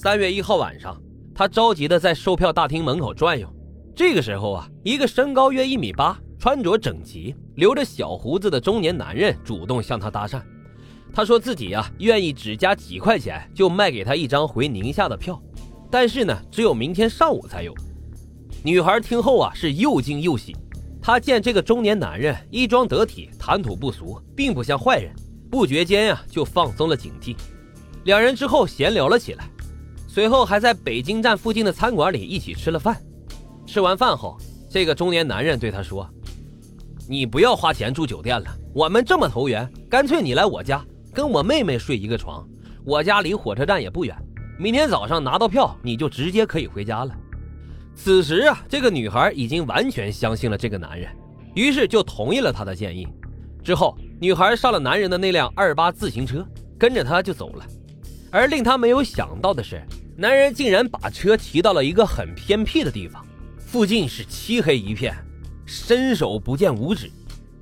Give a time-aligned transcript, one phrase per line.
[0.00, 0.96] 三月一号晚上，
[1.34, 3.52] 他着急的在售票大厅门口转悠。
[3.96, 10.40] 这个时候啊，一个身高约一米八、穿着整齐、留着小胡子的中年男人主动向他搭讪。
[11.12, 15.42] 他说自己呀，愿意只加几块钱就卖给他一张回宁夏的票，
[15.90, 17.74] 但是呢，只有明天上午才有。
[18.62, 20.54] 女孩听后啊，是又惊又喜。
[21.02, 25.12] 她见这个中年男人衣装得体、谈吐不俗，并不像坏人，
[25.50, 27.34] 不觉间呀就放松了警惕。
[28.04, 29.50] 两人之后闲聊了起来，
[30.08, 32.96] 随后还在北京站附近的餐馆里一起吃了饭。
[33.66, 36.08] 吃完饭后，这个中年男人对他说
[37.06, 40.82] ：“你不要花钱住酒店了，我们这么投缘，干脆你来我家
[41.12, 42.48] 跟我妹妹睡一个床。
[42.86, 44.16] 我家离火车站也不远，
[44.58, 47.14] 明天早上拿到票你就直接可以回家了。”
[47.94, 51.10] 此时啊，这个女孩已经完全相信了这个男人，
[51.54, 53.06] 于是就同意了他的建议。
[53.62, 56.46] 之后，女孩上了男人的那辆二八自行车，
[56.78, 57.66] 跟着他就走了。
[58.30, 59.82] 而令他没有想到的是，
[60.20, 63.24] 男人竟然把车骑到了一个很偏僻的地方，
[63.56, 65.14] 附近是漆黑一片，
[65.64, 67.08] 伸手不见五指。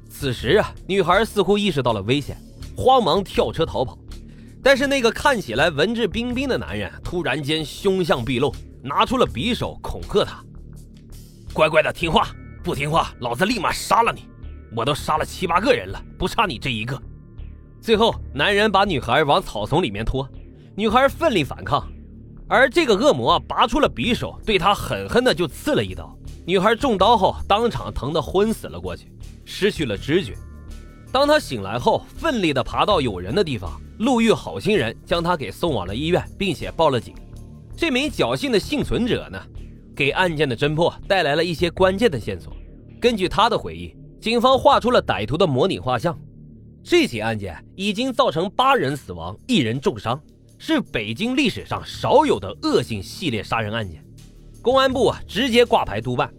[0.08, 2.34] 此时啊，女孩似乎意识到了危险，
[2.74, 3.98] 慌忙跳车逃跑。
[4.62, 8.54] 但是那个看起来文质彬彬的男人突然间凶相毕露。
[8.82, 10.44] 拿出了匕首恐吓他，
[11.52, 12.28] 乖乖的听话，
[12.62, 14.28] 不听话老子立马杀了你！
[14.76, 16.96] 我都杀了七八个人了，不差你这一个。
[17.80, 20.28] 最后，男人把女孩往草丛里面拖，
[20.76, 21.84] 女孩奋力反抗，
[22.48, 26.16] 而这个恶魔拔出了匕首，对他狠狠的就刺了一刀。
[26.46, 29.10] 女孩中刀后，当场疼得昏死了过去，
[29.44, 30.34] 失去了知觉。
[31.10, 37.14] 当她醒来后，奋力的爬到有人的地方，路遇好心人将她给送往了医院，并且报了警。
[37.76, 39.42] 这名侥幸的幸存者呢，
[39.94, 42.54] 给案件的侦破带来了一些关键的线索。
[43.00, 46.16] 根据他的回忆，警方画出了歹徒的模拟画像。
[46.82, 50.20] 这起案件已经造成八人死亡、一人重伤，
[50.58, 54.04] 是北京历史上少有的恶性系列杀人案件。
[54.62, 56.32] 公安部啊，直接挂牌督办。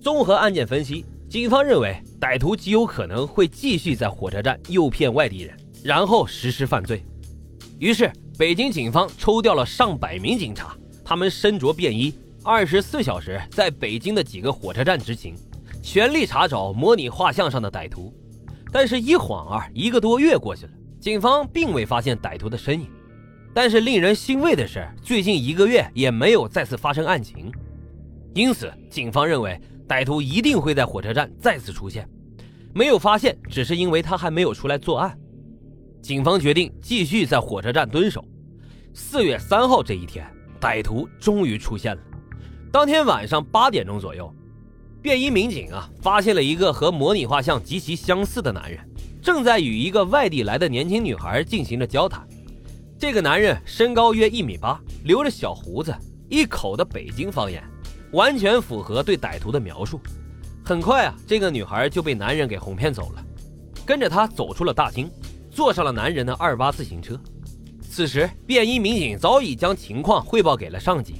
[0.00, 7.04] 综合案件分析，警方认为歹徒极有可能会继续在火车站诱骗外地人，然后实施犯罪。
[7.78, 8.10] 于是。
[8.36, 12.12] 北京警方抽调了上百名警察，他们身着便衣，
[12.42, 15.36] 二十四小时在北京的几个火车站执勤，
[15.80, 18.12] 全力查找模拟画像上的歹徒。
[18.72, 22.88] 但是，一晃啊，一个多月过去了，警方并未发现歹徒的身影。
[23.54, 27.52] 但是，令人欣慰的是，最近一个月也没有再次发生案情，
[28.34, 32.08] 因此，警方认为歹徒一定会在火车站再次出现。
[32.74, 35.16] 没有发现，只是因为他还没有出来作案。
[36.02, 38.24] 警方决定继续在火车站蹲守。
[38.92, 40.26] 四月三号这一天，
[40.60, 42.02] 歹徒终于出现了。
[42.72, 44.34] 当天晚上八点钟左右，
[45.00, 48.80] 便衣民警啊发现了一个和模拟画像极其相似的男人，
[49.22, 52.26] 正在与一个外地来的年轻女孩进行着交谈。
[52.98, 55.94] 这个男人身高约一米八，留着小胡子，
[56.28, 57.62] 一口的北京方言，
[58.12, 60.00] 完全符合对歹徒的描述。
[60.64, 63.24] 很快啊，这个女孩就被男人给哄骗走了，
[63.84, 65.10] 跟着他走出了大厅。
[65.50, 67.16] 坐上了男人的二八自行车。
[67.80, 71.14] 此时，便衣民警早已将情况汇报给了上级。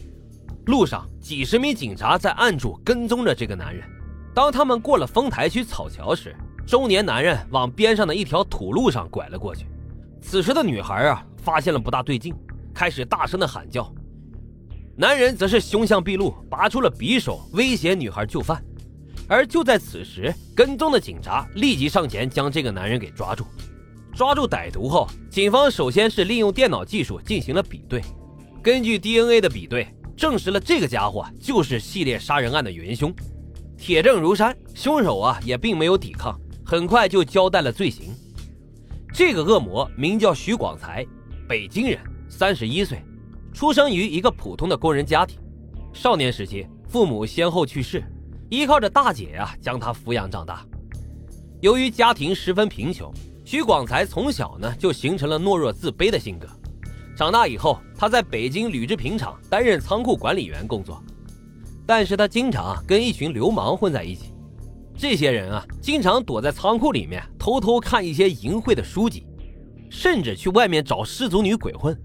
[0.66, 3.88] 路上，几十名警察在暗处跟踪着这个男人。
[4.34, 6.34] 当他们过了丰台区草桥时，
[6.66, 9.66] 中年男人往边上的一条土路上拐了过去。
[10.20, 12.34] 此时的女孩啊，发现了不大对劲，
[12.72, 13.92] 开始大声的喊叫。
[14.96, 18.64] 男人则是凶相毕露，拔出了匕首威胁女孩就范。
[19.28, 23.44] 而就在此时，跟踪的警察立即上前将这个男人给抓住。
[24.14, 28.00] 抓住歹徒后，警方首先是利用电脑技术进行了比对，
[28.62, 33.12] 根据 DNA 的比对，证实了这个家伙就是系列杀人案的元凶，
[33.76, 34.56] 铁证如山。
[34.74, 38.14] 凶手啊也并没有抵抗，很快就交代了罪行。
[39.12, 41.04] 这个恶魔名叫徐广才，
[41.46, 43.02] 北京人，三十一岁，
[43.52, 45.38] 出生于一个普通的工人家庭。
[45.92, 48.02] 少年时期，父母先后去世，
[48.48, 50.64] 依靠着大姐呀将他抚养长大。
[51.60, 53.12] 由于家庭十分贫穷。
[53.46, 56.48] 徐广才从小呢就形成了懦弱自卑的性格。
[57.14, 61.04] 长大以后，他在北京铝制品厂担任仓库管理员工作，
[61.84, 64.32] 但是他经常跟一群流氓混在一起。
[64.96, 69.26] 这些人啊，经常躲在仓库里面偷偷看一些淫秽的书籍，
[69.94, 71.96] 甚至去外面找失足女鬼混。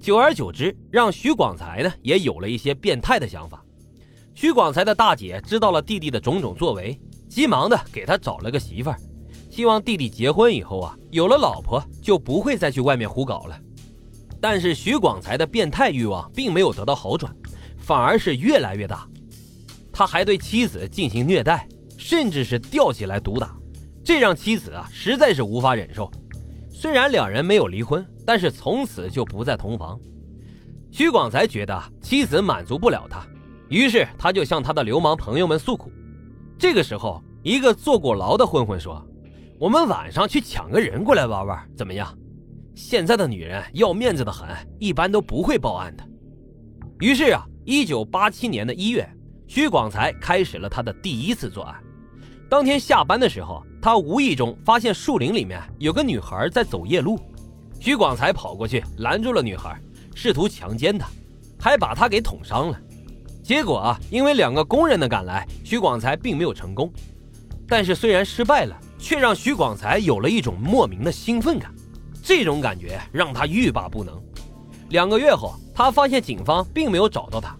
[0.00, 3.60] 久而久之，让徐广才呢也有了一些变态的想法。
[4.36, 6.96] 徐广才的大姐知道了弟弟的种种作为，
[7.28, 8.96] 急忙的给他找了个媳妇儿。
[9.50, 13.60] 希望弟弟结婚以后啊，有了老婆就不会再去外面胡搞了。
[14.40, 17.34] 但是徐广才的变态欲望并没有得到好转，
[17.76, 19.08] 反而是越来越大。
[19.92, 21.66] 他还对妻子进行虐待，
[21.96, 23.58] 甚至是吊起来毒打，
[24.04, 26.08] 这让妻子啊实在是无法忍受。
[26.80, 29.98] 虽然两人没有离婚，但是从此就不再同房。
[30.92, 33.26] 徐广才觉得妻子满足不了他，
[33.68, 35.90] 于是他就向他的流氓朋友们诉苦。
[36.56, 39.04] 这个时候，一个坐过牢的混混说
[39.58, 42.16] ：“我们晚上去抢个人过来玩玩，怎么样？”
[42.76, 44.48] 现在的女人要面子的很，
[44.78, 46.04] 一般都不会报案的。
[47.00, 49.04] 于是啊，一九八七年的一月，
[49.48, 51.82] 徐广才开始了他的第一次作案。
[52.48, 57.20] 当天下班的时候，他无意中发现树林里面有个女孩在走夜路，
[57.78, 59.78] 徐广才跑过去拦住了女孩，
[60.14, 61.06] 试图强奸她，
[61.60, 62.80] 还把她给捅伤了。
[63.42, 66.90] 结果啊，因为两个工人的赶来，徐广才并没有成功。
[67.66, 71.70] 但是虽然失败了，却让徐广才有了一种莫名的兴奋感，
[72.22, 74.18] 这种感觉让他欲罢不能。
[74.88, 77.54] 两个月后，他发现警方并没有找到他，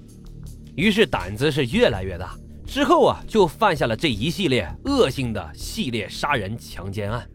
[0.76, 2.34] 于是胆子是越来越大。
[2.68, 7.26] 之后啊，就犯下了这一系列恶性的系列杀人强奸案。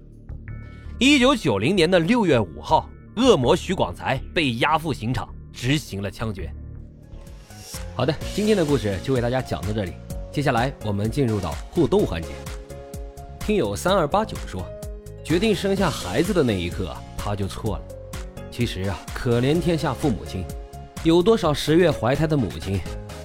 [0.99, 6.53] 一九九零年的六月五号，恶魔徐广才被押赴刑场执行了枪决。
[7.95, 9.93] 好的，今天的故事就为大家讲到这里，
[10.31, 12.29] 接下来我们进入到互动环节。
[13.39, 14.63] 听友三二八九说，
[15.23, 17.83] 决定生下孩子的那一刻，他就错了。
[18.51, 20.45] 其实啊，可怜天下父母亲，
[21.03, 22.79] 有多少十月怀胎的母亲，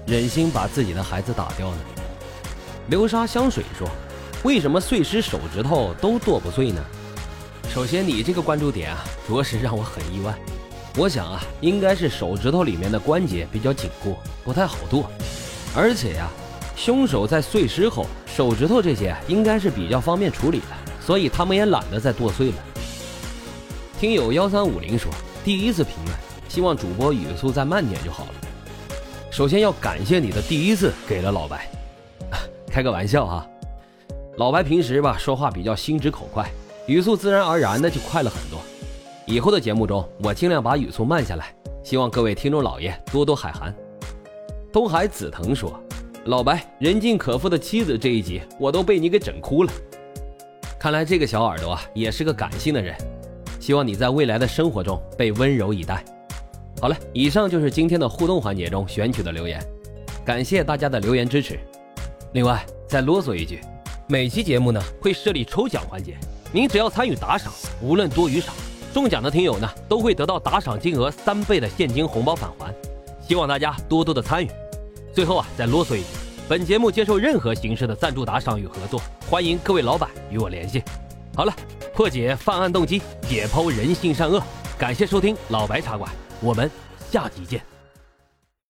[0.08, 1.76] 忍心把自己的孩子打掉呢？
[2.88, 3.86] 流沙香水说
[4.42, 6.82] ：“为什么碎尸手指头都剁不碎呢？”
[7.68, 10.34] 首先，你这个关注点啊，着实让我很意外。
[10.96, 15.10] 我想啊，应该是手指头里面的关节比较紧固，不太好剁。
[15.76, 16.30] 而且呀，
[16.74, 20.66] 凶手在碎尸后，手指头这些应该是比较方便处理的，
[21.04, 22.56] 所以他们也懒得再剁碎了。
[24.00, 25.12] 听友幺三五零说，
[25.44, 26.16] 第一次评论，
[26.48, 28.47] 希望主播语速再慢点就好了。
[29.38, 31.70] 首先要感谢你的第一次给了老白，
[32.66, 33.46] 开个玩笑哈。
[34.36, 36.50] 老白平时吧说话比较心直口快，
[36.88, 38.58] 语速自然而然的就快了很多。
[39.26, 41.54] 以后的节目中，我尽量把语速慢下来，
[41.84, 43.72] 希望各位听众老爷多多海涵。
[44.72, 45.80] 东海紫藤说，
[46.24, 49.72] 老白人尽可夫的妻子这一集我都被你给整哭了。
[50.80, 52.92] 看来这个小耳朵啊也是个感性的人。
[53.60, 56.04] 希望你在未来的生活中被温柔以待。
[56.80, 59.60] 好了，以上就是今天的互动环节中选取的留言，
[60.24, 61.58] 感谢大家的留言支持。
[62.34, 63.60] 另外，再啰嗦一句，
[64.06, 66.16] 每期节目呢会设立抽奖环节，
[66.52, 67.52] 您只要参与打赏，
[67.82, 68.52] 无论多与少，
[68.94, 72.72] 中奖的听友呢都会得到打赏金额三倍的现金红包返还。
[73.20, 74.48] 希望大家多多的参与。
[75.12, 76.06] 最后啊，再啰嗦一句，
[76.48, 80.82] 本节目接受任何形式的赞助打赏与合作，欢迎各位老板与我联系。
[81.34, 81.52] 好了。
[81.94, 84.40] 破解犯案动机，解剖人性善恶。
[84.78, 86.08] 感谢收听老白茶馆，
[86.40, 86.70] 我们
[87.10, 87.67] 下集见。